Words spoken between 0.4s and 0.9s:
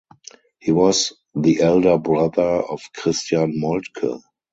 He